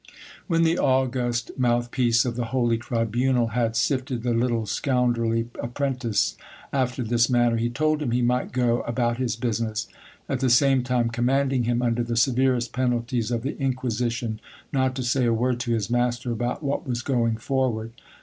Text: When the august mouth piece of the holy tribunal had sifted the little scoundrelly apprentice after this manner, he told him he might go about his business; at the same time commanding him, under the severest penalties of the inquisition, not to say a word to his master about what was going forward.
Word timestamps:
When 0.47 0.63
the 0.63 0.79
august 0.79 1.51
mouth 1.59 1.91
piece 1.91 2.25
of 2.25 2.35
the 2.35 2.45
holy 2.45 2.79
tribunal 2.79 3.49
had 3.49 3.75
sifted 3.75 4.23
the 4.23 4.33
little 4.33 4.65
scoundrelly 4.65 5.49
apprentice 5.61 6.35
after 6.73 7.03
this 7.03 7.29
manner, 7.29 7.57
he 7.57 7.69
told 7.69 8.01
him 8.01 8.09
he 8.09 8.23
might 8.23 8.51
go 8.51 8.81
about 8.87 9.17
his 9.17 9.35
business; 9.35 9.87
at 10.27 10.39
the 10.39 10.49
same 10.49 10.81
time 10.83 11.09
commanding 11.11 11.65
him, 11.65 11.83
under 11.83 12.01
the 12.01 12.17
severest 12.17 12.73
penalties 12.73 13.29
of 13.29 13.43
the 13.43 13.55
inquisition, 13.61 14.39
not 14.73 14.95
to 14.95 15.03
say 15.03 15.27
a 15.27 15.33
word 15.35 15.59
to 15.59 15.71
his 15.71 15.87
master 15.91 16.31
about 16.31 16.63
what 16.63 16.87
was 16.87 17.03
going 17.03 17.37
forward. 17.37 17.91